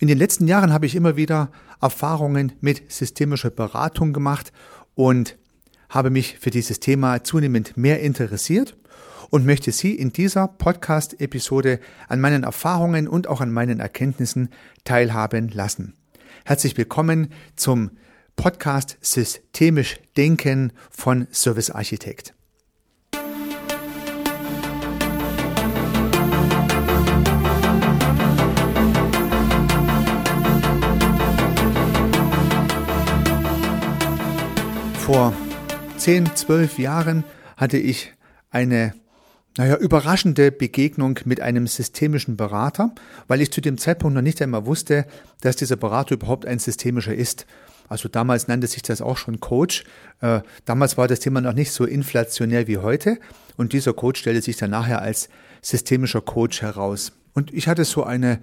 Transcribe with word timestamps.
In 0.00 0.08
den 0.08 0.16
letzten 0.16 0.48
Jahren 0.48 0.72
habe 0.72 0.86
ich 0.86 0.94
immer 0.94 1.16
wieder 1.16 1.50
Erfahrungen 1.78 2.52
mit 2.62 2.90
systemischer 2.90 3.50
Beratung 3.50 4.14
gemacht 4.14 4.50
und 4.94 5.36
habe 5.90 6.08
mich 6.08 6.38
für 6.38 6.48
dieses 6.48 6.80
Thema 6.80 7.22
zunehmend 7.22 7.76
mehr 7.76 8.00
interessiert 8.00 8.78
und 9.28 9.44
möchte 9.44 9.72
Sie 9.72 9.94
in 9.94 10.10
dieser 10.10 10.48
Podcast-Episode 10.48 11.80
an 12.08 12.18
meinen 12.18 12.44
Erfahrungen 12.44 13.08
und 13.08 13.28
auch 13.28 13.42
an 13.42 13.52
meinen 13.52 13.78
Erkenntnissen 13.78 14.48
teilhaben 14.84 15.50
lassen. 15.50 15.92
Herzlich 16.46 16.78
willkommen 16.78 17.34
zum 17.54 17.90
Podcast 18.36 18.96
Systemisch 19.02 19.98
Denken 20.16 20.72
von 20.90 21.26
Service 21.30 21.68
Architekt. 21.68 22.32
Vor 35.12 35.34
zehn, 35.96 36.36
zwölf 36.36 36.78
Jahren 36.78 37.24
hatte 37.56 37.78
ich 37.78 38.12
eine 38.52 38.94
naja, 39.58 39.76
überraschende 39.76 40.52
Begegnung 40.52 41.18
mit 41.24 41.40
einem 41.40 41.66
systemischen 41.66 42.36
Berater, 42.36 42.94
weil 43.26 43.40
ich 43.40 43.50
zu 43.50 43.60
dem 43.60 43.76
Zeitpunkt 43.76 44.14
noch 44.14 44.22
nicht 44.22 44.40
einmal 44.40 44.66
wusste, 44.66 45.06
dass 45.40 45.56
dieser 45.56 45.74
Berater 45.74 46.14
überhaupt 46.14 46.46
ein 46.46 46.60
systemischer 46.60 47.12
ist. 47.12 47.46
Also 47.88 48.08
damals 48.08 48.46
nannte 48.46 48.68
sich 48.68 48.82
das 48.82 49.02
auch 49.02 49.16
schon 49.16 49.40
Coach. 49.40 49.82
Äh, 50.20 50.42
damals 50.64 50.96
war 50.96 51.08
das 51.08 51.18
Thema 51.18 51.40
noch 51.40 51.54
nicht 51.54 51.72
so 51.72 51.86
inflationär 51.86 52.68
wie 52.68 52.78
heute. 52.78 53.18
Und 53.56 53.72
dieser 53.72 53.94
Coach 53.94 54.20
stellte 54.20 54.42
sich 54.42 54.58
dann 54.58 54.70
nachher 54.70 55.02
als 55.02 55.28
systemischer 55.60 56.20
Coach 56.20 56.62
heraus. 56.62 57.10
Und 57.34 57.52
ich 57.52 57.66
hatte 57.66 57.84
so 57.84 58.04
eine 58.04 58.38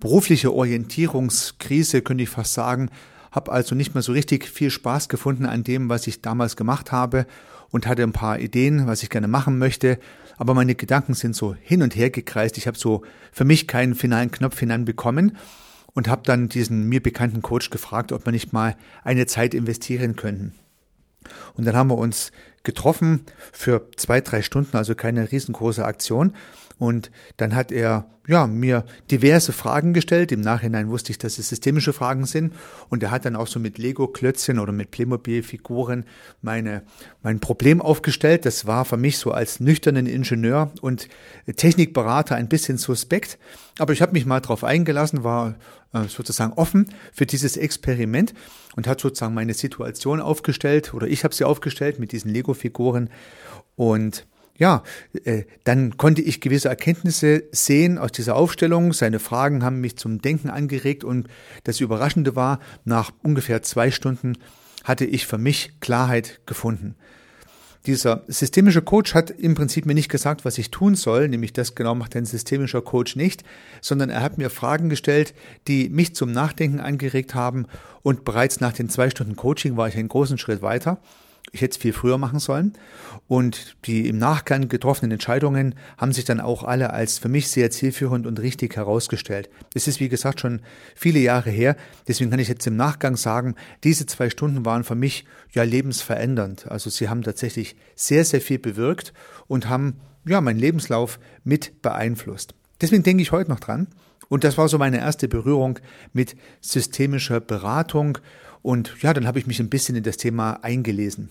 berufliche 0.00 0.52
Orientierungskrise, 0.52 2.02
könnte 2.02 2.24
ich 2.24 2.28
fast 2.28 2.52
sagen, 2.52 2.90
habe 3.30 3.52
also 3.52 3.74
nicht 3.74 3.94
mehr 3.94 4.02
so 4.02 4.12
richtig 4.12 4.48
viel 4.48 4.70
Spaß 4.70 5.08
gefunden 5.08 5.46
an 5.46 5.64
dem, 5.64 5.88
was 5.88 6.06
ich 6.06 6.22
damals 6.22 6.56
gemacht 6.56 6.92
habe 6.92 7.26
und 7.70 7.86
hatte 7.86 8.02
ein 8.02 8.12
paar 8.12 8.38
Ideen, 8.38 8.86
was 8.86 9.02
ich 9.02 9.10
gerne 9.10 9.28
machen 9.28 9.58
möchte, 9.58 9.98
aber 10.36 10.54
meine 10.54 10.74
Gedanken 10.74 11.14
sind 11.14 11.36
so 11.36 11.54
hin 11.54 11.82
und 11.82 11.94
her 11.94 12.10
gekreist. 12.10 12.58
Ich 12.58 12.66
habe 12.66 12.78
so 12.78 13.02
für 13.30 13.44
mich 13.44 13.68
keinen 13.68 13.94
finalen 13.94 14.30
Knopf 14.30 14.58
hinanbekommen 14.58 15.36
und 15.92 16.08
habe 16.08 16.22
dann 16.24 16.48
diesen 16.48 16.88
mir 16.88 17.02
bekannten 17.02 17.42
Coach 17.42 17.70
gefragt, 17.70 18.12
ob 18.12 18.26
wir 18.26 18.32
nicht 18.32 18.52
mal 18.52 18.76
eine 19.04 19.26
Zeit 19.26 19.54
investieren 19.54 20.16
könnten. 20.16 20.54
Und 21.54 21.66
dann 21.66 21.76
haben 21.76 21.90
wir 21.90 21.98
uns 21.98 22.32
getroffen 22.62 23.26
für 23.52 23.88
zwei, 23.96 24.20
drei 24.20 24.42
Stunden, 24.42 24.76
also 24.76 24.94
keine 24.94 25.30
riesengroße 25.30 25.84
Aktion. 25.84 26.34
Und 26.80 27.10
dann 27.36 27.54
hat 27.54 27.70
er 27.70 28.10
ja, 28.26 28.46
mir 28.46 28.86
diverse 29.10 29.52
Fragen 29.52 29.92
gestellt. 29.92 30.32
Im 30.32 30.40
Nachhinein 30.40 30.88
wusste 30.88 31.12
ich, 31.12 31.18
dass 31.18 31.38
es 31.38 31.50
systemische 31.50 31.92
Fragen 31.92 32.24
sind. 32.24 32.54
Und 32.88 33.02
er 33.02 33.10
hat 33.10 33.26
dann 33.26 33.36
auch 33.36 33.46
so 33.46 33.60
mit 33.60 33.76
Lego-Klötzchen 33.76 34.58
oder 34.58 34.72
mit 34.72 34.90
Playmobil-Figuren 34.90 36.04
meine, 36.40 36.82
mein 37.22 37.38
Problem 37.38 37.82
aufgestellt. 37.82 38.46
Das 38.46 38.66
war 38.66 38.86
für 38.86 38.96
mich 38.96 39.18
so 39.18 39.30
als 39.30 39.60
nüchternen 39.60 40.06
Ingenieur 40.06 40.72
und 40.80 41.08
Technikberater 41.54 42.34
ein 42.34 42.48
bisschen 42.48 42.78
suspekt. 42.78 43.38
Aber 43.78 43.92
ich 43.92 44.00
habe 44.00 44.12
mich 44.12 44.24
mal 44.24 44.40
drauf 44.40 44.64
eingelassen, 44.64 45.22
war 45.22 45.56
äh, 45.92 46.04
sozusagen 46.04 46.54
offen 46.54 46.86
für 47.12 47.26
dieses 47.26 47.58
Experiment 47.58 48.32
und 48.74 48.86
hat 48.86 49.00
sozusagen 49.00 49.34
meine 49.34 49.54
Situation 49.54 50.20
aufgestellt 50.20 50.94
oder 50.94 51.06
ich 51.06 51.24
habe 51.24 51.34
sie 51.34 51.44
aufgestellt 51.44 51.98
mit 51.98 52.12
diesen 52.12 52.32
Lego-Figuren 52.32 53.10
und 53.76 54.26
ja, 54.56 54.82
äh, 55.24 55.44
dann 55.64 55.96
konnte 55.96 56.22
ich 56.22 56.40
gewisse 56.40 56.68
Erkenntnisse 56.68 57.44
sehen 57.50 57.98
aus 57.98 58.12
dieser 58.12 58.36
Aufstellung. 58.36 58.92
Seine 58.92 59.18
Fragen 59.18 59.64
haben 59.64 59.80
mich 59.80 59.96
zum 59.96 60.20
Denken 60.20 60.50
angeregt 60.50 61.02
und 61.02 61.28
das 61.64 61.80
Überraschende 61.80 62.36
war, 62.36 62.60
nach 62.84 63.10
ungefähr 63.22 63.62
zwei 63.62 63.90
Stunden 63.90 64.36
hatte 64.84 65.04
ich 65.04 65.26
für 65.26 65.38
mich 65.38 65.72
Klarheit 65.80 66.40
gefunden. 66.46 66.94
Dieser 67.86 68.24
systemische 68.28 68.82
Coach 68.82 69.14
hat 69.14 69.30
im 69.30 69.54
Prinzip 69.54 69.86
mir 69.86 69.94
nicht 69.94 70.10
gesagt, 70.10 70.44
was 70.44 70.58
ich 70.58 70.70
tun 70.70 70.94
soll, 70.96 71.28
nämlich 71.28 71.54
das 71.54 71.74
genau 71.74 71.94
macht 71.94 72.14
ein 72.14 72.26
systemischer 72.26 72.82
Coach 72.82 73.16
nicht, 73.16 73.42
sondern 73.80 74.10
er 74.10 74.20
hat 74.20 74.36
mir 74.36 74.50
Fragen 74.50 74.90
gestellt, 74.90 75.32
die 75.66 75.88
mich 75.88 76.14
zum 76.14 76.30
Nachdenken 76.30 76.80
angeregt 76.80 77.34
haben 77.34 77.64
und 78.02 78.26
bereits 78.26 78.60
nach 78.60 78.74
den 78.74 78.90
zwei 78.90 79.08
Stunden 79.08 79.34
Coaching 79.34 79.78
war 79.78 79.88
ich 79.88 79.96
einen 79.96 80.08
großen 80.08 80.36
Schritt 80.36 80.60
weiter 80.60 81.00
ich 81.52 81.60
hätte 81.60 81.72
es 81.72 81.76
viel 81.76 81.92
früher 81.92 82.18
machen 82.18 82.38
sollen. 82.38 82.74
Und 83.28 83.76
die 83.86 84.08
im 84.08 84.18
Nachgang 84.18 84.68
getroffenen 84.68 85.12
Entscheidungen 85.12 85.74
haben 85.98 86.12
sich 86.12 86.24
dann 86.24 86.40
auch 86.40 86.64
alle 86.64 86.92
als 86.92 87.18
für 87.18 87.28
mich 87.28 87.48
sehr 87.48 87.70
zielführend 87.70 88.26
und 88.26 88.40
richtig 88.40 88.76
herausgestellt. 88.76 89.50
Es 89.74 89.88
ist, 89.88 90.00
wie 90.00 90.08
gesagt, 90.08 90.40
schon 90.40 90.60
viele 90.94 91.20
Jahre 91.20 91.50
her. 91.50 91.76
Deswegen 92.08 92.30
kann 92.30 92.40
ich 92.40 92.48
jetzt 92.48 92.66
im 92.66 92.76
Nachgang 92.76 93.16
sagen, 93.16 93.54
diese 93.84 94.06
zwei 94.06 94.30
Stunden 94.30 94.64
waren 94.64 94.84
für 94.84 94.94
mich 94.94 95.24
ja 95.52 95.62
lebensverändernd. 95.62 96.70
Also 96.70 96.90
sie 96.90 97.08
haben 97.08 97.22
tatsächlich 97.22 97.76
sehr, 97.94 98.24
sehr 98.24 98.40
viel 98.40 98.58
bewirkt 98.58 99.12
und 99.46 99.68
haben 99.68 100.00
ja 100.26 100.40
meinen 100.40 100.58
Lebenslauf 100.58 101.18
mit 101.44 101.82
beeinflusst. 101.82 102.54
Deswegen 102.80 103.02
denke 103.02 103.22
ich 103.22 103.32
heute 103.32 103.50
noch 103.50 103.60
dran. 103.60 103.88
Und 104.28 104.44
das 104.44 104.56
war 104.56 104.68
so 104.68 104.78
meine 104.78 104.98
erste 104.98 105.28
Berührung 105.28 105.80
mit 106.12 106.36
systemischer 106.60 107.40
Beratung. 107.40 108.18
Und 108.62 109.02
ja, 109.02 109.12
dann 109.12 109.26
habe 109.26 109.38
ich 109.38 109.46
mich 109.46 109.60
ein 109.60 109.70
bisschen 109.70 109.96
in 109.96 110.04
das 110.04 110.16
Thema 110.16 110.62
eingelesen. 110.62 111.30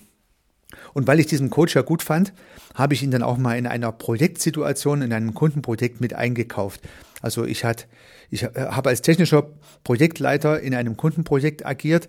Und 0.94 1.08
weil 1.08 1.20
ich 1.20 1.28
diesen 1.28 1.50
Coach 1.50 1.76
ja 1.76 1.82
gut 1.82 2.04
fand, 2.04 2.34
habe 2.76 2.94
ich 2.94 3.04
ihn 3.04 3.12
dann 3.12 3.24
auch 3.24 3.38
mal 3.38 3.58
in 3.58 3.68
einer 3.68 3.92
Projektsituation, 3.92 5.02
in 5.02 5.14
einem 5.14 5.34
Kundenprojekt 5.34 6.02
mit 6.02 6.14
eingekauft. 6.14 6.82
Also 7.22 7.46
ich, 7.46 7.66
hat, 7.66 7.88
ich 8.30 8.44
äh, 8.44 8.50
habe 8.56 8.90
als 8.90 9.02
technischer 9.02 9.50
Projektleiter 9.84 10.60
in 10.60 10.74
einem 10.74 10.96
Kundenprojekt 10.98 11.66
agiert 11.66 12.08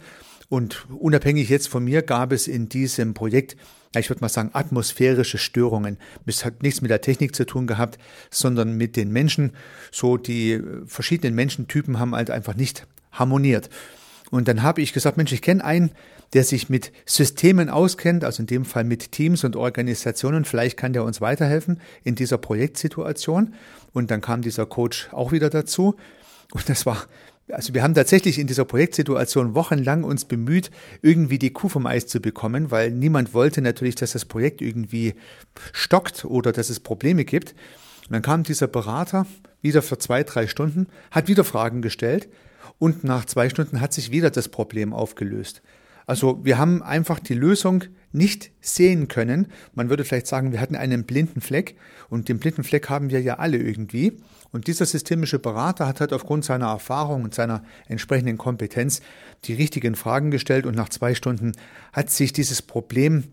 und 0.51 0.85
unabhängig 0.91 1.49
jetzt 1.49 1.69
von 1.69 1.85
mir 1.85 2.03
gab 2.03 2.33
es 2.33 2.49
in 2.49 2.69
diesem 2.69 3.15
Projekt, 3.15 3.57
ich 3.97 4.11
würde 4.11 4.21
mal 4.21 4.29
sagen, 4.29 4.51
atmosphärische 4.53 5.39
Störungen. 5.39 5.97
Es 6.27 6.45
hat 6.45 6.65
nichts 6.65 6.81
mit 6.81 6.91
der 6.91 7.01
Technik 7.01 7.37
zu 7.37 7.47
tun 7.47 7.69
gehabt, 7.69 7.99
sondern 8.31 8.77
mit 8.77 8.97
den 8.97 9.13
Menschen. 9.13 9.53
So 9.93 10.17
die 10.17 10.61
verschiedenen 10.87 11.37
Menschentypen 11.37 12.01
haben 12.01 12.17
halt 12.17 12.31
einfach 12.31 12.57
nicht 12.57 12.87
harmoniert. 13.13 13.71
Und 14.31 14.47
dann 14.49 14.63
habe 14.63 14.81
ich 14.81 14.93
gesagt, 14.93 15.17
Mensch, 15.17 15.33
ich 15.33 15.43
kenne 15.43 15.65
einen, 15.65 15.91
der 16.33 16.45
sich 16.45 16.69
mit 16.69 16.93
Systemen 17.05 17.69
auskennt, 17.69 18.25
also 18.25 18.43
in 18.43 18.47
dem 18.47 18.65
Fall 18.65 18.85
mit 18.85 19.13
Teams 19.13 19.43
und 19.45 19.57
Organisationen. 19.57 20.45
Vielleicht 20.45 20.77
kann 20.77 20.93
der 20.93 21.05
uns 21.05 21.21
weiterhelfen 21.21 21.81
in 22.05 22.15
dieser 22.15 22.39
Projektsituation. 22.39 23.55
Und 23.93 24.11
dann 24.11 24.21
kam 24.21 24.43
dieser 24.43 24.67
Coach 24.67 25.09
auch 25.13 25.33
wieder 25.33 25.51
dazu. 25.51 25.97
Und 26.53 26.69
das 26.69 26.87
war, 26.87 27.07
also 27.49 27.75
wir 27.75 27.83
haben 27.83 27.95
tatsächlich 27.95 28.39
in 28.39 28.47
dieser 28.47 28.65
Projektsituation 28.65 29.55
wochenlang 29.57 30.05
uns 30.05 30.25
bemüht, 30.25 30.71
irgendwie 31.03 31.41
die 31.41 31.53
Kuh 31.53 31.69
vom 31.69 31.87
Eis 31.87 32.07
zu 32.07 32.21
bekommen, 32.21 32.71
weil 32.71 32.93
niemand 32.93 33.35
wollte 33.35 33.61
natürlich, 33.63 33.97
dass 33.97 34.13
das 34.13 34.25
Projekt 34.25 34.63
irgendwie 34.63 35.15
stockt 35.73 36.25
oder 36.25 36.53
dass 36.53 36.71
es 36.71 36.79
Probleme 36.79 37.25
gibt. 37.25 37.55
Und 38.07 38.13
dann 38.13 38.23
kam 38.23 38.45
dieser 38.45 38.69
Berater 38.69 39.27
wieder 39.63 39.83
für 39.83 39.99
zwei, 39.99 40.23
drei 40.23 40.47
Stunden, 40.47 40.87
hat 41.11 41.27
wieder 41.27 41.43
Fragen 41.43 41.83
gestellt 41.83 42.29
und 42.81 43.05
nach 43.05 43.27
zwei 43.27 43.49
Stunden 43.51 43.81
hat 43.81 43.93
sich 43.93 44.11
wieder 44.11 44.31
das 44.31 44.49
Problem 44.49 44.93
aufgelöst. 44.93 45.63
Also 46.07 46.41
wir 46.43 46.59
haben 46.59 46.83
einfach 46.83 47.21
die 47.21 47.35
Lösung 47.35 47.85
nicht 48.11 48.51
sehen 48.61 49.07
können. 49.07 49.47
Man 49.75 49.91
würde 49.91 50.05
vielleicht 50.05 50.27
sagen, 50.27 50.51
wir 50.51 50.61
hatten 50.61 50.75
einen 50.75 51.05
blinden 51.05 51.41
Fleck 51.41 51.77
und 52.09 52.29
den 52.29 52.41
blinden 52.41 52.65
Fleck 52.65 52.89
haben 52.89 53.11
wir 53.11 53.21
ja 53.21 53.39
alle 53.39 53.59
irgendwie. 53.59 54.17
Und 54.51 54.67
dieser 54.67 54.87
systemische 54.87 55.39
Berater 55.39 55.87
hat 55.87 56.01
halt 56.01 56.13
aufgrund 56.13 56.45
seiner 56.45 56.69
Erfahrung 56.69 57.23
und 57.23 57.35
seiner 57.35 57.63
entsprechenden 57.87 58.39
Kompetenz 58.39 59.03
die 59.45 59.55
richtigen 59.55 59.95
Fragen 59.95 60.33
gestellt 60.33 60.67
und 60.67 60.75
nach 60.75 60.89
zwei 60.89 61.15
Stunden 61.15 61.53
hat 61.93 62.11
sich 62.11 62.33
dieses 62.33 62.63
Problem 62.63 63.25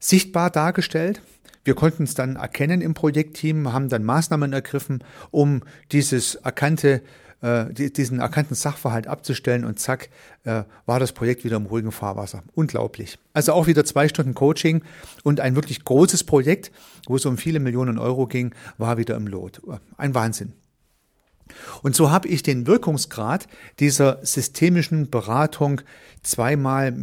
sichtbar 0.00 0.50
dargestellt. 0.50 1.22
Wir 1.64 1.76
konnten 1.76 2.02
es 2.02 2.14
dann 2.14 2.34
erkennen 2.34 2.80
im 2.80 2.94
Projektteam, 2.94 3.72
haben 3.72 3.88
dann 3.88 4.02
Maßnahmen 4.02 4.52
ergriffen, 4.52 5.04
um 5.30 5.62
dieses 5.92 6.34
erkannte 6.34 7.00
äh, 7.42 7.72
diesen 7.72 8.20
erkannten 8.20 8.54
Sachverhalt 8.54 9.06
abzustellen 9.06 9.64
und 9.64 9.78
zack, 9.78 10.08
äh, 10.44 10.62
war 10.86 11.00
das 11.00 11.12
Projekt 11.12 11.44
wieder 11.44 11.56
im 11.56 11.66
ruhigen 11.66 11.92
Fahrwasser. 11.92 12.42
Unglaublich. 12.54 13.18
Also 13.32 13.52
auch 13.52 13.66
wieder 13.66 13.84
zwei 13.84 14.08
Stunden 14.08 14.34
Coaching 14.34 14.82
und 15.22 15.40
ein 15.40 15.54
wirklich 15.54 15.84
großes 15.84 16.24
Projekt, 16.24 16.70
wo 17.06 17.16
es 17.16 17.26
um 17.26 17.36
viele 17.36 17.60
Millionen 17.60 17.98
Euro 17.98 18.26
ging, 18.26 18.54
war 18.78 18.96
wieder 18.96 19.16
im 19.16 19.26
Lot. 19.26 19.60
Ein 19.96 20.14
Wahnsinn. 20.14 20.52
Und 21.82 21.94
so 21.94 22.10
habe 22.10 22.28
ich 22.28 22.42
den 22.42 22.66
Wirkungsgrad 22.66 23.46
dieser 23.78 24.24
systemischen 24.24 25.10
Beratung 25.10 25.82
zweimal 26.22 26.96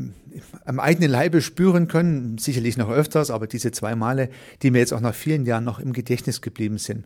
am 0.65 0.79
eigenen 0.79 1.11
Leibe 1.11 1.41
spüren 1.41 1.87
können, 1.87 2.37
sicherlich 2.37 2.77
noch 2.77 2.89
öfters, 2.89 3.31
aber 3.31 3.47
diese 3.47 3.71
zwei 3.71 3.95
Male, 3.95 4.29
die 4.61 4.71
mir 4.71 4.79
jetzt 4.79 4.93
auch 4.93 5.01
nach 5.01 5.15
vielen 5.15 5.45
Jahren 5.45 5.63
noch 5.63 5.79
im 5.79 5.93
Gedächtnis 5.93 6.41
geblieben 6.41 6.77
sind. 6.77 7.05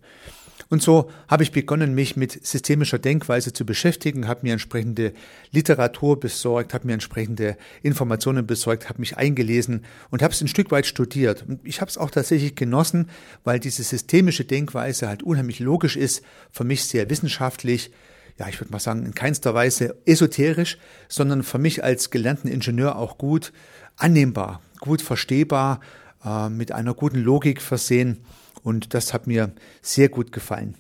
Und 0.70 0.82
so 0.82 1.10
habe 1.28 1.44
ich 1.44 1.52
begonnen, 1.52 1.94
mich 1.94 2.16
mit 2.16 2.46
systemischer 2.46 3.00
Denkweise 3.00 3.54
zu 3.54 3.66
beschäftigen, 3.66 4.28
habe 4.28 4.42
mir 4.44 4.54
entsprechende 4.54 5.14
Literatur 5.52 6.20
besorgt, 6.20 6.74
habe 6.74 6.88
mir 6.88 6.94
entsprechende 6.94 7.58
Informationen 7.82 8.48
besorgt, 8.48 8.90
habe 8.90 9.00
mich 9.00 9.18
eingelesen 9.18 9.86
und 10.10 10.22
habe 10.22 10.34
es 10.34 10.42
ein 10.42 10.48
Stück 10.48 10.72
weit 10.72 10.86
studiert. 10.86 11.46
Und 11.48 11.60
ich 11.64 11.82
habe 11.82 11.90
es 11.90 11.98
auch 11.98 12.12
tatsächlich 12.12 12.56
genossen, 12.56 13.10
weil 13.44 13.60
diese 13.60 13.84
systemische 13.84 14.46
Denkweise 14.46 15.08
halt 15.08 15.24
unheimlich 15.24 15.60
logisch 15.60 15.96
ist, 15.96 16.24
für 16.52 16.64
mich 16.64 16.86
sehr 16.86 17.10
wissenschaftlich. 17.10 17.92
ja, 18.38 18.48
ich 18.48 18.60
würde 18.60 18.72
mal 18.72 18.80
sagen, 18.80 19.06
in 19.06 19.14
keinster 19.14 19.54
Weise 19.54 19.96
esoterisch, 20.06 20.78
sondern 21.08 21.44
für 21.44 21.60
mich 21.60 21.84
als 21.84 22.10
gelernten 22.10 22.48
Ingenieur 22.48 22.96
auch 22.96 23.18
gut 23.18 23.54
annehmbar, 23.96 24.62
gut 24.80 25.02
verstehbar, 25.02 25.82
äh, 26.26 26.50
mit 26.50 26.72
einer 26.72 26.94
guten 26.94 27.20
Logik 27.20 27.62
versehen. 27.62 28.26
Und 28.62 28.94
das 28.94 29.14
hat 29.14 29.28
mir 29.28 29.52
sehr 29.82 30.10
gut 30.10 30.32
gefallen. 30.32 30.76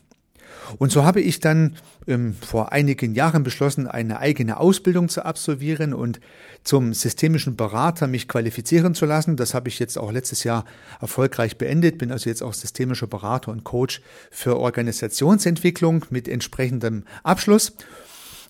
Und 0.77 0.91
so 0.91 1.03
habe 1.03 1.21
ich 1.21 1.39
dann 1.39 1.75
ähm, 2.07 2.35
vor 2.39 2.71
einigen 2.71 3.15
Jahren 3.15 3.43
beschlossen, 3.43 3.87
eine 3.87 4.19
eigene 4.19 4.59
Ausbildung 4.59 5.09
zu 5.09 5.25
absolvieren 5.25 5.93
und 5.93 6.19
zum 6.63 6.93
systemischen 6.93 7.55
Berater 7.55 8.07
mich 8.07 8.27
qualifizieren 8.27 8.95
zu 8.95 9.05
lassen. 9.05 9.35
Das 9.35 9.53
habe 9.53 9.69
ich 9.69 9.79
jetzt 9.79 9.97
auch 9.97 10.11
letztes 10.11 10.43
Jahr 10.43 10.65
erfolgreich 11.01 11.57
beendet, 11.57 11.97
bin 11.97 12.11
also 12.11 12.29
jetzt 12.29 12.43
auch 12.43 12.53
systemischer 12.53 13.07
Berater 13.07 13.51
und 13.51 13.63
Coach 13.63 14.01
für 14.31 14.57
Organisationsentwicklung 14.57 16.05
mit 16.09 16.27
entsprechendem 16.27 17.03
Abschluss 17.23 17.73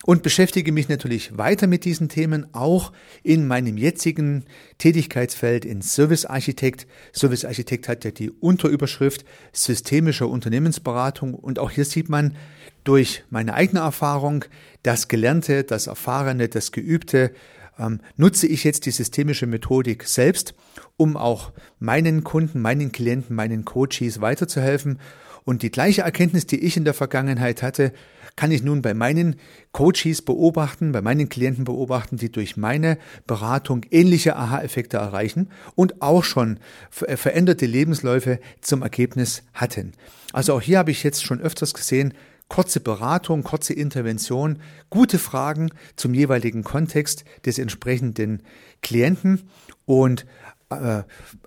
und 0.05 0.21
beschäftige 0.21 0.71
mich 0.71 0.89
natürlich 0.89 1.38
weiter 1.38 1.67
mit 1.67 1.85
diesen 1.85 2.09
Themen, 2.09 2.47
auch 2.53 2.91
in 3.23 3.47
meinem 3.47 3.77
jetzigen 3.77 4.45
Tätigkeitsfeld 4.77 5.65
in 5.65 5.81
Service 5.81 6.25
Architekt. 6.25 6.88
Service 7.13 7.45
Architekt 7.45 7.88
hat 7.88 8.03
ja 8.03 8.11
die 8.11 8.29
Unterüberschrift 8.29 9.25
systemischer 9.53 10.27
Unternehmensberatung 10.27 11.33
und 11.33 11.57
auch 11.57 11.71
hier 11.71 11.85
sieht 11.85 12.09
man 12.09 12.35
durch 12.83 13.23
meine 13.29 13.53
eigene 13.53 13.79
Erfahrung, 13.79 14.44
das 14.83 15.07
Gelernte, 15.07 15.63
das 15.63 15.88
Erfahrene, 15.88 16.50
das 16.50 16.73
Geübte, 16.73 17.31
ähm, 17.79 18.01
nutze 18.17 18.45
ich 18.45 18.65
jetzt 18.65 18.85
die 18.85 18.91
systemische 18.91 19.47
Methodik 19.47 20.03
selbst, 20.03 20.53
um 20.97 21.15
auch 21.15 21.53
meinen 21.79 22.23
Kunden, 22.23 22.61
meinen 22.61 22.91
Klienten, 22.91 23.35
meinen 23.35 23.65
Coaches 23.65 24.21
weiterzuhelfen. 24.21 25.00
Und 25.45 25.61
die 25.61 25.71
gleiche 25.71 26.01
Erkenntnis, 26.01 26.45
die 26.45 26.59
ich 26.59 26.77
in 26.77 26.85
der 26.85 26.94
Vergangenheit 26.94 27.63
hatte, 27.63 27.94
kann 28.35 28.51
ich 28.51 28.63
nun 28.63 28.81
bei 28.81 28.94
meinen 28.94 29.35
Coaches 29.71 30.21
beobachten, 30.21 30.91
bei 30.91 31.01
meinen 31.01 31.30
Klienten 31.30 31.65
beobachten, 31.65 32.18
die 32.18 32.31
durch 32.31 32.57
meine 32.57 32.97
Beratung 33.27 33.85
ähnliche 33.91 34.35
Aha-Effekte 34.35 34.97
erreichen 34.97 35.50
und 35.75 36.01
auch 36.01 36.24
schon 36.24 36.59
äh, 37.06 37.18
veränderte 37.18 37.65
Lebensläufe 37.65 38.39
zum 38.62 38.81
Ergebnis 38.81 39.44
hatten. 39.53 39.94
Also 40.31 40.53
auch 40.53 40.62
hier 40.62 40.80
habe 40.80 40.91
ich 40.91 41.03
jetzt 41.03 41.24
schon 41.24 41.41
öfters 41.41 41.74
gesehen, 41.74 42.13
kurze 42.47 42.80
Beratung, 42.80 43.44
kurze 43.44 43.74
Intervention, 43.74 44.59
gute 44.89 45.19
Fragen 45.19 45.69
zum 45.95 46.13
jeweiligen 46.13 46.63
Kontext 46.63 47.24
des 47.45 47.57
entsprechenden 47.57 48.44
Klienten 48.81 49.50
und 49.86 50.25
äh, 50.69 51.03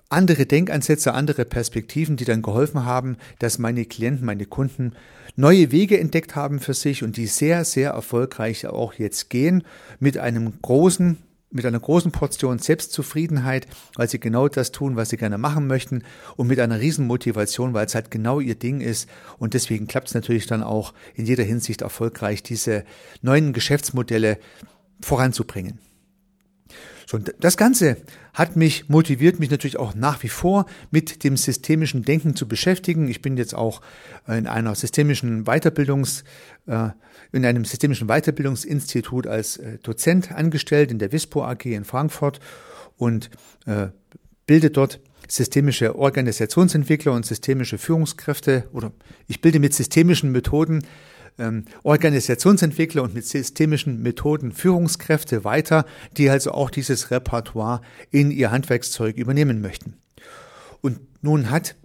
andere 0.09 0.45
Denkansätze, 0.45 1.13
andere 1.13 1.45
Perspektiven, 1.45 2.15
die 2.15 2.25
dann 2.25 2.41
geholfen 2.41 2.85
haben, 2.85 3.17
dass 3.39 3.59
meine 3.59 3.85
Klienten, 3.85 4.25
meine 4.25 4.45
Kunden 4.45 4.93
neue 5.35 5.71
Wege 5.71 5.99
entdeckt 5.99 6.35
haben 6.35 6.59
für 6.59 6.73
sich 6.73 7.03
und 7.03 7.17
die 7.17 7.27
sehr, 7.27 7.65
sehr 7.65 7.91
erfolgreich 7.91 8.65
auch 8.67 8.93
jetzt 8.93 9.29
gehen 9.29 9.63
mit 9.99 10.17
einem 10.17 10.53
großen 10.61 11.17
mit 11.49 11.65
einer 11.65 11.79
großen 11.79 12.11
Portion 12.11 12.59
Selbstzufriedenheit, 12.59 13.67
weil 13.95 14.09
sie 14.09 14.19
genau 14.19 14.49
das 14.49 14.73
tun, 14.73 14.97
was 14.97 15.09
sie 15.09 15.17
gerne 15.17 15.37
machen 15.37 15.65
möchten 15.65 16.03
und 16.35 16.47
mit 16.47 16.59
einer 16.59 16.81
riesen 16.81 17.07
Motivation, 17.07 17.73
weil 17.73 17.85
es 17.85 17.95
halt 17.95 18.11
genau 18.11 18.41
ihr 18.41 18.55
Ding 18.55 18.81
ist 18.81 19.09
und 19.39 19.53
deswegen 19.53 19.87
klappt 19.87 20.09
es 20.09 20.13
natürlich 20.13 20.45
dann 20.45 20.61
auch 20.61 20.93
in 21.15 21.25
jeder 21.25 21.45
Hinsicht 21.45 21.83
erfolgreich, 21.83 22.43
diese 22.43 22.83
neuen 23.21 23.53
Geschäftsmodelle 23.53 24.39
voranzubringen. 24.99 25.79
So, 27.09 27.17
das 27.17 27.55
Ganze 27.55 27.95
hat 28.33 28.57
mich 28.57 28.89
motiviert, 28.89 29.39
mich 29.39 29.49
natürlich 29.49 29.79
auch 29.79 29.95
nach 29.95 30.23
wie 30.23 30.27
vor 30.27 30.65
mit 30.91 31.23
dem 31.23 31.37
systemischen 31.37 32.03
Denken 32.03 32.35
zu 32.35 32.49
beschäftigen. 32.49 33.07
Ich 33.07 33.21
bin 33.21 33.37
jetzt 33.37 33.55
auch 33.55 33.81
in 34.27 34.45
einer 34.45 34.75
systemischen 34.75 35.45
Weiterbildungs, 35.45 36.25
äh, 36.65 36.89
in 37.31 37.45
einem 37.45 37.63
systemischen 37.63 38.09
Weiterbildungsinstitut 38.09 39.25
als 39.25 39.55
äh, 39.55 39.77
Dozent 39.77 40.33
angestellt 40.33 40.91
in 40.91 40.99
der 40.99 41.13
WISPO 41.13 41.45
AG 41.45 41.63
in 41.63 41.85
Frankfurt 41.85 42.41
und 42.97 43.29
äh, 43.65 43.87
bilde 44.45 44.69
dort 44.69 44.99
systemische 45.29 45.97
Organisationsentwickler 45.97 47.13
und 47.13 47.25
systemische 47.25 47.77
Führungskräfte 47.77 48.65
oder 48.73 48.91
ich 49.27 49.39
bilde 49.39 49.59
mit 49.59 49.73
systemischen 49.73 50.33
Methoden 50.33 50.83
ähm, 51.39 51.65
Organisationsentwickler 51.83 53.03
und 53.03 53.13
mit 53.13 53.25
systemischen 53.25 54.01
Methoden 54.01 54.51
Führungskräfte 54.51 55.43
weiter, 55.43 55.85
die 56.17 56.29
also 56.29 56.51
auch 56.51 56.69
dieses 56.69 57.11
Repertoire 57.11 57.81
in 58.11 58.31
ihr 58.31 58.51
Handwerkszeug 58.51 59.17
übernehmen 59.17 59.61
möchten. 59.61 59.95
Und 60.81 60.99
nun 61.21 61.49
hat 61.49 61.75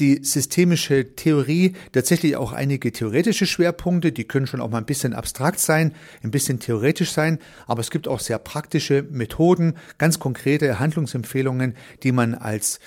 die 0.00 0.24
systemische 0.24 1.14
Theorie 1.14 1.74
tatsächlich 1.92 2.36
auch 2.36 2.52
einige 2.52 2.90
theoretische 2.90 3.46
Schwerpunkte, 3.46 4.10
die 4.10 4.24
können 4.24 4.46
schon 4.46 4.60
auch 4.60 4.70
mal 4.70 4.78
ein 4.78 4.86
bisschen 4.86 5.12
abstrakt 5.12 5.60
sein, 5.60 5.94
ein 6.22 6.32
bisschen 6.32 6.58
theoretisch 6.58 7.12
sein, 7.12 7.38
aber 7.66 7.80
es 7.80 7.90
gibt 7.90 8.08
auch 8.08 8.18
sehr 8.18 8.38
praktische 8.38 9.04
Methoden, 9.08 9.74
ganz 9.98 10.18
konkrete 10.18 10.80
Handlungsempfehlungen, 10.80 11.76
die 12.02 12.10
man 12.10 12.34
als 12.34 12.80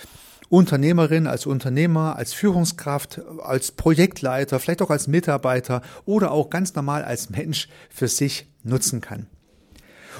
Unternehmerin, 0.49 1.27
als 1.27 1.45
Unternehmer, 1.45 2.15
als 2.15 2.33
Führungskraft, 2.33 3.21
als 3.43 3.71
Projektleiter, 3.71 4.59
vielleicht 4.59 4.81
auch 4.81 4.89
als 4.89 5.07
Mitarbeiter 5.07 5.81
oder 6.05 6.31
auch 6.31 6.49
ganz 6.49 6.73
normal 6.75 7.03
als 7.03 7.29
Mensch 7.29 7.67
für 7.89 8.07
sich 8.07 8.47
nutzen 8.63 9.01
kann. 9.01 9.27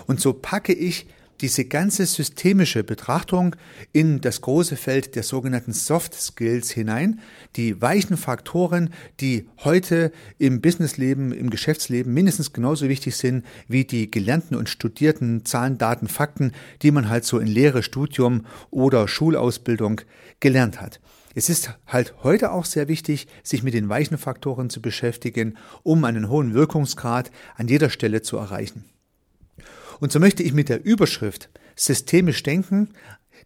Und 0.05 0.19
so 0.21 0.33
packe 0.33 0.73
ich 0.73 1.07
diese 1.41 1.65
ganze 1.65 2.05
systemische 2.05 2.83
Betrachtung 2.83 3.55
in 3.93 4.21
das 4.21 4.41
große 4.41 4.75
Feld 4.75 5.15
der 5.15 5.23
sogenannten 5.23 5.73
Soft 5.73 6.13
Skills 6.13 6.71
hinein, 6.71 7.19
die 7.55 7.81
weichen 7.81 8.17
Faktoren, 8.17 8.91
die 9.19 9.47
heute 9.63 10.11
im 10.37 10.61
Businessleben, 10.61 11.31
im 11.31 11.49
Geschäftsleben 11.49 12.13
mindestens 12.13 12.53
genauso 12.53 12.89
wichtig 12.89 13.15
sind 13.15 13.45
wie 13.67 13.85
die 13.85 14.09
gelernten 14.09 14.55
und 14.55 14.69
studierten 14.69 15.45
Zahlen, 15.45 15.77
Daten, 15.77 16.07
Fakten, 16.07 16.51
die 16.81 16.91
man 16.91 17.09
halt 17.09 17.25
so 17.25 17.39
in 17.39 17.47
Lehre, 17.47 17.83
Studium 17.83 18.45
oder 18.71 19.07
Schulausbildung 19.07 20.01
gelernt 20.39 20.81
hat. 20.81 20.99
Es 21.35 21.49
ist 21.49 21.77
halt 21.85 22.15
heute 22.23 22.51
auch 22.51 22.65
sehr 22.65 22.87
wichtig, 22.87 23.27
sich 23.43 23.61
mit 23.61 23.75
den 23.75 23.89
weichen 23.89 24.17
Faktoren 24.17 24.71
zu 24.71 24.81
beschäftigen, 24.81 25.55
um 25.83 26.03
einen 26.03 26.29
hohen 26.29 26.55
Wirkungsgrad 26.55 27.29
an 27.55 27.67
jeder 27.67 27.91
Stelle 27.91 28.23
zu 28.23 28.37
erreichen. 28.37 28.85
Und 29.99 30.11
so 30.11 30.19
möchte 30.19 30.43
ich 30.43 30.53
mit 30.53 30.69
der 30.69 30.83
Überschrift 30.83 31.49
Systemisch 31.75 32.43
Denken 32.43 32.93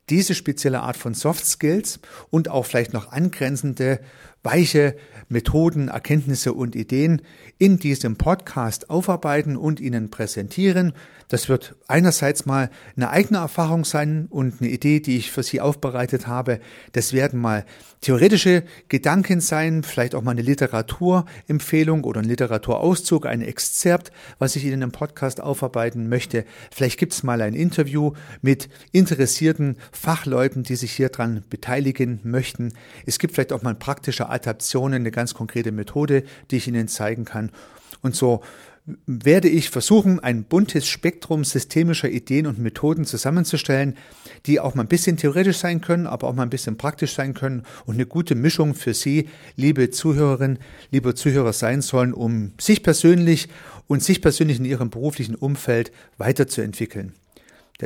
diese 0.10 0.36
spezielle 0.36 0.82
Art 0.82 0.98
von 0.98 1.14
Soft 1.14 1.46
Skills 1.46 2.00
und 2.30 2.50
auch 2.50 2.66
vielleicht 2.66 2.94
noch 2.94 3.12
angrenzende 3.12 4.00
weiche 4.44 4.96
Methoden, 5.30 5.88
Erkenntnisse 5.88 6.54
und 6.54 6.76
Ideen 6.76 7.22
in 7.58 7.78
diesem 7.78 8.18
Podcast 8.18 8.90
aufarbeiten 8.90 9.56
und 9.56 9.80
Ihnen 9.80 10.10
präsentieren. 10.10 10.94
Das 11.30 11.48
wird 11.48 11.76
einerseits 11.88 12.46
mal 12.46 12.70
eine 12.98 13.10
eigene 13.10 13.40
Erfahrung 13.40 13.86
sein 13.86 14.28
und 14.30 14.60
eine 14.60 14.70
Idee, 14.70 15.00
die 15.00 15.16
ich 15.16 15.32
für 15.32 15.44
Sie 15.44 15.62
aufbereitet 15.62 16.28
habe. 16.28 16.60
Das 16.92 17.14
werden 17.14 17.40
mal 17.40 17.66
theoretische 18.02 18.64
Gedanken 18.90 19.40
sein, 19.40 19.84
vielleicht 19.84 20.14
auch 20.14 20.24
mal 20.24 20.32
eine 20.32 20.42
Literaturempfehlung 20.42 22.04
oder 22.04 22.20
ein 22.20 22.28
Literaturauszug, 22.28 23.26
ein 23.28 23.42
Exzerpt, 23.42 24.12
was 24.40 24.58
ich 24.58 24.66
Ihnen 24.66 24.82
im 24.82 24.92
Podcast 24.92 25.40
aufarbeiten 25.40 26.10
möchte. 26.10 26.44
Vielleicht 26.70 27.00
gibt 27.00 27.14
es 27.14 27.24
mal 27.24 27.42
ein 27.42 27.54
Interview 27.54 28.12
mit 28.42 28.68
interessierten 28.92 29.78
Fachleuten, 29.94 30.64
die 30.64 30.76
sich 30.76 30.92
hier 30.92 31.10
dran 31.10 31.44
beteiligen 31.50 32.20
möchten. 32.24 32.74
Es 33.06 33.20
gibt 33.20 33.36
vielleicht 33.36 33.54
auch 33.54 33.62
mal 33.62 33.76
praktische 33.76 34.28
Adaptionen, 34.32 35.02
eine 35.02 35.12
ganz 35.12 35.34
konkrete 35.34 35.72
Methode, 35.72 36.24
die 36.50 36.58
ich 36.58 36.68
Ihnen 36.68 36.88
zeigen 36.88 37.26
kann. 37.26 37.52
Und 38.02 38.16
so 38.16 38.42
werde 39.06 39.48
ich 39.48 39.70
versuchen, 39.70 40.20
ein 40.20 40.44
buntes 40.44 40.88
Spektrum 40.88 41.44
systemischer 41.44 42.10
Ideen 42.10 42.48
und 42.48 42.58
Methoden 42.58 43.06
zusammenzustellen, 43.06 43.96
die 44.46 44.60
auch 44.60 44.74
mal 44.74 44.84
ein 44.84 44.90
bisschen 44.90 45.18
theoretisch 45.18 45.58
sein 45.58 45.82
können, 45.82 46.08
aber 46.08 46.28
auch 46.28 46.34
mal 46.34 46.44
ein 46.44 46.50
bisschen 46.50 46.78
praktisch 46.78 47.14
sein 47.14 47.34
können 47.34 47.64
und 47.86 47.96
eine 47.96 48.08
gute 48.08 48.34
Mischung 48.34 48.74
für 48.74 48.94
Sie, 48.94 49.30
liebe 49.56 49.92
Zuhörerinnen, 49.92 50.60
liebe 50.90 51.14
Zuhörer 51.14 51.54
sein 51.54 51.82
sollen, 51.82 52.14
um 52.14 52.54
sich 52.60 52.82
persönlich 52.82 53.50
und 53.88 54.04
sich 54.04 54.22
persönlich 54.22 54.58
in 54.58 54.66
Ihrem 54.66 54.90
beruflichen 54.90 55.36
Umfeld 55.36 55.92
weiterzuentwickeln. 56.18 57.14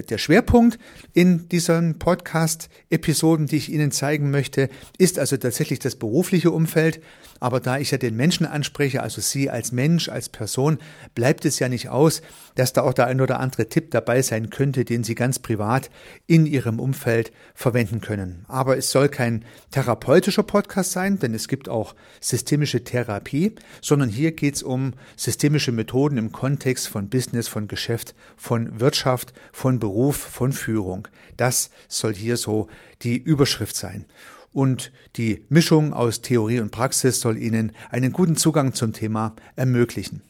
Der 0.01 0.17
Schwerpunkt 0.17 0.77
in 1.13 1.47
diesen 1.49 1.99
Podcast-Episoden, 1.99 3.47
die 3.47 3.57
ich 3.57 3.71
Ihnen 3.71 3.91
zeigen 3.91 4.31
möchte, 4.31 4.69
ist 4.97 5.19
also 5.19 5.37
tatsächlich 5.37 5.79
das 5.79 5.95
berufliche 5.95 6.51
Umfeld. 6.51 7.01
Aber 7.39 7.59
da 7.59 7.77
ich 7.77 7.91
ja 7.91 7.97
den 7.97 8.15
Menschen 8.15 8.45
anspreche, 8.45 9.03
also 9.03 9.21
Sie 9.21 9.49
als 9.49 9.71
Mensch, 9.71 10.09
als 10.09 10.29
Person, 10.29 10.77
bleibt 11.15 11.45
es 11.45 11.59
ja 11.59 11.69
nicht 11.69 11.89
aus, 11.89 12.21
dass 12.55 12.73
da 12.73 12.81
auch 12.83 12.93
der 12.93 13.07
ein 13.07 13.19
oder 13.21 13.39
andere 13.39 13.67
Tipp 13.67 13.91
dabei 13.91 14.21
sein 14.21 14.49
könnte, 14.49 14.85
den 14.85 15.03
Sie 15.03 15.15
ganz 15.15 15.39
privat 15.39 15.89
in 16.27 16.45
Ihrem 16.45 16.79
Umfeld 16.79 17.31
verwenden 17.53 18.01
können. 18.01 18.45
Aber 18.47 18.77
es 18.77 18.91
soll 18.91 19.09
kein 19.09 19.43
therapeutischer 19.71 20.43
Podcast 20.43 20.91
sein, 20.93 21.19
denn 21.19 21.33
es 21.33 21.47
gibt 21.47 21.67
auch 21.67 21.95
systemische 22.21 22.83
Therapie, 22.83 23.53
sondern 23.81 24.09
hier 24.09 24.31
geht 24.31 24.55
es 24.55 24.63
um 24.63 24.93
systemische 25.17 25.71
Methoden 25.71 26.17
im 26.17 26.31
Kontext 26.31 26.87
von 26.87 27.09
Business, 27.09 27.47
von 27.47 27.67
Geschäft, 27.67 28.15
von 28.37 28.79
Wirtschaft, 28.79 29.33
von 29.51 29.79
Beruf, 29.85 30.17
von 30.17 30.51
Führung. 30.51 31.07
Das 31.37 31.69
soll 31.87 32.15
hier 32.15 32.37
so 32.37 32.67
die 33.03 33.17
Überschrift 33.17 33.75
sein 33.75 34.05
und 34.51 34.91
die 35.15 35.45
Mischung 35.47 35.93
aus 35.93 36.21
Theorie 36.21 36.59
und 36.59 36.71
Praxis 36.71 37.19
soll 37.19 37.37
Ihnen 37.37 37.71
einen 37.91 38.11
guten 38.11 38.35
Zugang 38.35 38.73
zum 38.73 38.93
Thema 38.93 39.35
ermöglichen. 39.55 40.23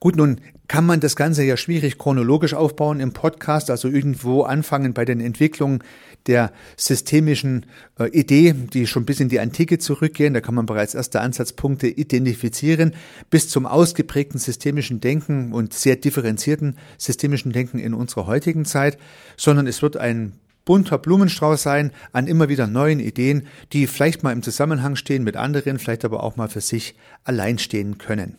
Gut, 0.00 0.16
nun 0.16 0.40
kann 0.68 0.84
man 0.84 1.00
das 1.00 1.16
Ganze 1.16 1.42
ja 1.42 1.56
schwierig 1.56 1.98
chronologisch 1.98 2.52
aufbauen 2.52 3.00
im 3.00 3.12
Podcast, 3.12 3.70
also 3.70 3.88
irgendwo 3.88 4.42
anfangen 4.42 4.92
bei 4.92 5.06
den 5.06 5.18
Entwicklungen 5.18 5.82
der 6.26 6.52
systemischen 6.76 7.64
äh, 7.98 8.08
Idee, 8.10 8.52
die 8.52 8.86
schon 8.86 9.06
bis 9.06 9.18
in 9.18 9.30
die 9.30 9.40
Antike 9.40 9.78
zurückgehen. 9.78 10.34
Da 10.34 10.42
kann 10.42 10.54
man 10.54 10.66
bereits 10.66 10.94
erste 10.94 11.20
Ansatzpunkte 11.20 11.88
identifizieren, 11.88 12.94
bis 13.30 13.48
zum 13.48 13.64
ausgeprägten 13.64 14.38
systemischen 14.38 15.00
Denken 15.00 15.52
und 15.52 15.72
sehr 15.72 15.96
differenzierten 15.96 16.76
systemischen 16.98 17.52
Denken 17.52 17.78
in 17.78 17.94
unserer 17.94 18.26
heutigen 18.26 18.66
Zeit, 18.66 18.98
sondern 19.38 19.66
es 19.66 19.80
wird 19.80 19.96
ein 19.96 20.34
bunter 20.66 20.98
Blumenstrauß 20.98 21.62
sein 21.62 21.92
an 22.12 22.26
immer 22.26 22.50
wieder 22.50 22.66
neuen 22.66 23.00
Ideen, 23.00 23.46
die 23.72 23.86
vielleicht 23.86 24.22
mal 24.22 24.32
im 24.32 24.42
Zusammenhang 24.42 24.96
stehen 24.96 25.24
mit 25.24 25.34
anderen, 25.34 25.78
vielleicht 25.78 26.04
aber 26.04 26.22
auch 26.22 26.36
mal 26.36 26.48
für 26.48 26.60
sich 26.60 26.94
allein 27.24 27.58
stehen 27.58 27.96
können. 27.96 28.36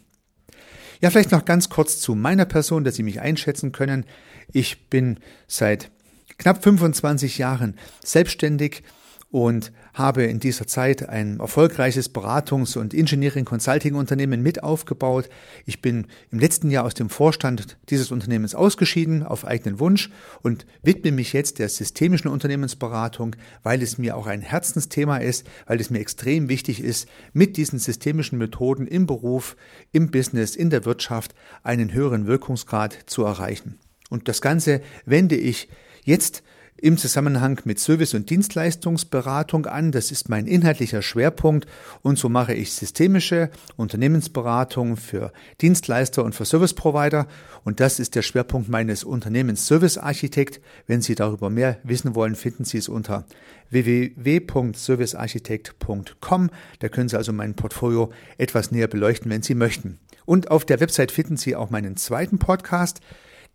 Ja, 1.02 1.10
vielleicht 1.10 1.32
noch 1.32 1.46
ganz 1.46 1.70
kurz 1.70 2.00
zu 2.00 2.14
meiner 2.14 2.46
Person, 2.46 2.84
dass 2.84 2.96
Sie 2.96 3.04
mich 3.04 3.22
einschätzen 3.22 3.72
können. 3.72 4.06
Ich 4.52 4.90
bin 4.90 5.20
seit 5.48 5.92
knapp 6.38 6.64
25 6.64 7.38
Jahren 7.38 7.78
selbstständig 8.04 8.84
und 9.32 9.72
habe 9.94 10.24
in 10.24 10.40
dieser 10.40 10.66
Zeit 10.66 11.08
ein 11.08 11.40
erfolgreiches 11.40 12.14
Beratungs- 12.14 12.78
und 12.78 12.96
Engineering-Consulting-Unternehmen 12.96 14.42
mit 14.42 14.64
aufgebaut. 14.64 15.30
Ich 15.66 15.82
bin 15.82 16.08
im 16.32 16.40
letzten 16.40 16.72
Jahr 16.72 16.86
aus 16.86 16.96
dem 16.96 17.10
Vorstand 17.10 17.78
dieses 17.90 18.12
Unternehmens 18.12 18.56
ausgeschieden 18.56 19.22
auf 19.24 19.46
eigenen 19.46 19.80
Wunsch 19.80 20.10
und 20.42 20.66
widme 20.82 21.12
mich 21.12 21.34
jetzt 21.34 21.60
der 21.60 21.70
systemischen 21.70 22.32
Unternehmensberatung, 22.32 23.36
weil 23.62 23.84
es 23.84 24.00
mir 24.00 24.18
auch 24.18 24.26
ein 24.26 24.42
Herzensthema 24.42 25.18
ist, 25.18 25.46
weil 25.68 25.80
es 25.80 25.92
mir 25.92 26.00
extrem 26.00 26.50
wichtig 26.50 26.84
ist, 26.84 27.08
mit 27.32 27.56
diesen 27.58 27.78
systemischen 27.78 28.40
Methoden 28.40 28.88
im 28.88 29.06
Beruf, 29.06 29.56
im 29.92 30.10
Business, 30.10 30.56
in 30.56 30.72
der 30.72 30.86
Wirtschaft 30.86 31.36
einen 31.62 31.94
höheren 31.94 32.26
Wirkungsgrad 32.26 32.98
zu 33.06 33.24
erreichen. 33.26 33.78
Und 34.10 34.28
das 34.28 34.42
Ganze 34.42 34.82
wende 35.06 35.36
ich 35.36 35.70
jetzt 36.04 36.42
im 36.82 36.98
Zusammenhang 36.98 37.60
mit 37.66 37.80
Service- 37.80 38.14
und 38.14 38.30
Dienstleistungsberatung 38.30 39.66
an. 39.66 39.92
Das 39.92 40.12
ist 40.12 40.30
mein 40.30 40.48
inhaltlicher 40.48 41.02
Schwerpunkt 41.02 41.68
und 42.02 42.18
so 42.18 42.30
mache 42.30 42.54
ich 42.54 42.74
systemische 42.74 43.50
Unternehmensberatung 43.78 44.98
für 44.98 45.32
Dienstleister 45.62 46.24
und 46.24 46.36
für 46.36 46.46
Service 46.46 46.74
Provider 46.74 47.28
und 47.64 47.80
das 47.80 48.00
ist 48.00 48.16
der 48.16 48.22
Schwerpunkt 48.22 48.70
meines 48.70 49.04
Unternehmens 49.04 49.68
Service 49.68 49.98
Architekt. 49.98 50.62
Wenn 50.88 51.02
Sie 51.02 51.16
darüber 51.16 51.50
mehr 51.50 51.78
wissen 51.84 52.16
wollen, 52.16 52.36
finden 52.36 52.64
Sie 52.64 52.78
es 52.78 52.88
unter 52.90 53.26
www.servicearchitekt.com. 53.70 56.50
Da 56.80 56.90
können 56.90 57.10
Sie 57.10 57.18
also 57.18 57.34
mein 57.34 57.56
Portfolio 57.56 58.12
etwas 58.38 58.72
näher 58.72 58.88
beleuchten, 58.88 59.30
wenn 59.30 59.44
Sie 59.44 59.56
möchten. 59.56 60.00
Und 60.26 60.52
auf 60.52 60.66
der 60.66 60.80
Website 60.80 61.12
finden 61.12 61.38
Sie 61.38 61.56
auch 61.56 61.70
meinen 61.70 61.98
zweiten 61.98 62.40
Podcast 62.40 63.02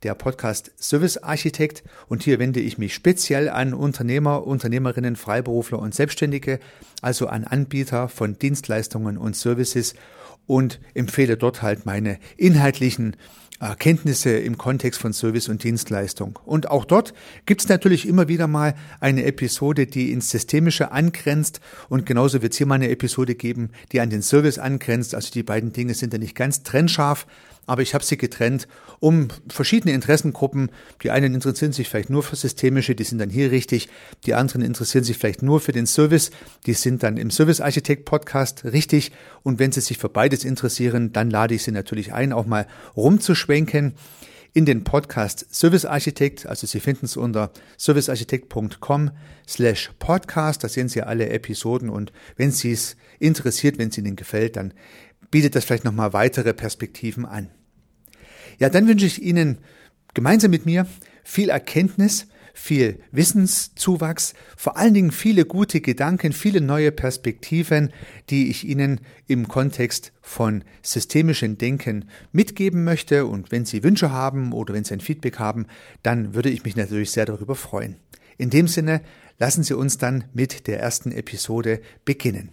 der 0.04 0.14
Podcast 0.14 0.70
Service 0.78 1.16
Architekt 1.16 1.82
und 2.08 2.22
hier 2.22 2.38
wende 2.38 2.60
ich 2.60 2.78
mich 2.78 2.94
speziell 2.94 3.48
an 3.48 3.74
Unternehmer, 3.74 4.46
Unternehmerinnen, 4.46 5.16
Freiberufler 5.16 5.78
und 5.78 5.94
Selbstständige, 5.94 6.60
also 7.00 7.26
an 7.26 7.44
Anbieter 7.44 8.08
von 8.08 8.38
Dienstleistungen 8.38 9.16
und 9.16 9.34
Services 9.34 9.94
und 10.46 10.78
empfehle 10.92 11.36
dort 11.36 11.62
halt 11.62 11.86
meine 11.86 12.18
inhaltlichen 12.36 13.16
Erkenntnisse 13.60 14.30
im 14.30 14.58
Kontext 14.58 15.00
von 15.00 15.12
Service 15.12 15.48
und 15.48 15.62
Dienstleistung. 15.64 16.38
Und 16.44 16.70
auch 16.70 16.84
dort 16.84 17.14
gibt 17.46 17.62
es 17.62 17.68
natürlich 17.68 18.06
immer 18.06 18.28
wieder 18.28 18.46
mal 18.46 18.74
eine 19.00 19.24
Episode, 19.24 19.86
die 19.86 20.12
ins 20.12 20.28
Systemische 20.28 20.92
angrenzt 20.92 21.60
und 21.88 22.04
genauso 22.04 22.42
wird 22.42 22.52
es 22.52 22.58
hier 22.58 22.66
mal 22.66 22.74
eine 22.74 22.90
Episode 22.90 23.34
geben, 23.34 23.70
die 23.92 24.00
an 24.00 24.10
den 24.10 24.22
Service 24.22 24.58
angrenzt. 24.58 25.14
Also 25.14 25.30
die 25.30 25.42
beiden 25.42 25.72
Dinge 25.72 25.94
sind 25.94 26.12
ja 26.12 26.18
nicht 26.18 26.34
ganz 26.34 26.62
trennscharf, 26.62 27.26
aber 27.66 27.82
ich 27.82 27.94
habe 27.94 28.04
sie 28.04 28.16
getrennt, 28.16 28.68
um 29.00 29.28
verschiedene 29.48 29.94
Interessengruppen, 29.94 30.70
die 31.02 31.10
einen 31.10 31.34
interessieren 31.34 31.72
sich 31.72 31.88
vielleicht 31.88 32.10
nur 32.10 32.22
für 32.22 32.36
systemische, 32.36 32.94
die 32.94 33.04
sind 33.04 33.18
dann 33.18 33.30
hier 33.30 33.50
richtig, 33.50 33.88
die 34.24 34.34
anderen 34.34 34.62
interessieren 34.62 35.04
sich 35.04 35.18
vielleicht 35.18 35.42
nur 35.42 35.60
für 35.60 35.72
den 35.72 35.86
Service, 35.86 36.30
die 36.66 36.74
sind 36.74 37.02
dann 37.02 37.16
im 37.16 37.30
Service 37.30 37.60
Architekt 37.60 38.04
Podcast 38.04 38.64
richtig. 38.64 39.12
Und 39.42 39.58
wenn 39.58 39.72
sie 39.72 39.80
sich 39.80 39.98
für 39.98 40.08
beides 40.08 40.44
interessieren, 40.44 41.12
dann 41.12 41.30
lade 41.30 41.54
ich 41.54 41.62
sie 41.62 41.72
natürlich 41.72 42.12
ein, 42.12 42.32
auch 42.32 42.46
mal 42.46 42.66
rumzuschwenken 42.96 43.94
in 44.54 44.64
den 44.64 44.84
Podcast 44.84 45.52
Service 45.52 45.84
Architekt. 45.84 46.46
Also 46.46 46.66
Sie 46.66 46.78
finden 46.80 47.06
es 47.06 47.16
unter 47.16 47.50
servicearchitekt.com 47.76 49.10
slash 49.46 49.90
podcast. 49.98 50.62
Da 50.62 50.68
sehen 50.68 50.88
Sie 50.88 51.02
alle 51.02 51.28
Episoden. 51.28 51.90
Und 51.90 52.12
wenn 52.36 52.52
Sie 52.52 52.70
es 52.70 52.96
interessiert, 53.18 53.78
wenn 53.78 53.88
es 53.88 53.98
Ihnen 53.98 54.14
gefällt, 54.14 54.56
dann 54.56 54.72
bietet 55.34 55.56
das 55.56 55.64
vielleicht 55.64 55.82
nochmal 55.82 56.12
weitere 56.12 56.54
Perspektiven 56.54 57.26
an. 57.26 57.50
Ja, 58.60 58.68
dann 58.68 58.86
wünsche 58.86 59.06
ich 59.06 59.20
Ihnen 59.20 59.58
gemeinsam 60.14 60.52
mit 60.52 60.64
mir 60.64 60.86
viel 61.24 61.48
Erkenntnis, 61.48 62.28
viel 62.52 63.00
Wissenszuwachs, 63.10 64.34
vor 64.56 64.76
allen 64.76 64.94
Dingen 64.94 65.10
viele 65.10 65.44
gute 65.44 65.80
Gedanken, 65.80 66.32
viele 66.32 66.60
neue 66.60 66.92
Perspektiven, 66.92 67.92
die 68.30 68.48
ich 68.48 68.64
Ihnen 68.64 69.00
im 69.26 69.48
Kontext 69.48 70.12
von 70.22 70.62
systemischem 70.82 71.58
Denken 71.58 72.04
mitgeben 72.30 72.84
möchte. 72.84 73.26
Und 73.26 73.50
wenn 73.50 73.64
Sie 73.64 73.82
Wünsche 73.82 74.12
haben 74.12 74.52
oder 74.52 74.72
wenn 74.72 74.84
Sie 74.84 74.94
ein 74.94 75.00
Feedback 75.00 75.40
haben, 75.40 75.66
dann 76.04 76.36
würde 76.36 76.50
ich 76.50 76.62
mich 76.62 76.76
natürlich 76.76 77.10
sehr 77.10 77.26
darüber 77.26 77.56
freuen. 77.56 77.96
In 78.38 78.50
dem 78.50 78.68
Sinne, 78.68 79.00
lassen 79.40 79.64
Sie 79.64 79.76
uns 79.76 79.98
dann 79.98 80.26
mit 80.32 80.68
der 80.68 80.78
ersten 80.78 81.10
Episode 81.10 81.80
beginnen. 82.04 82.52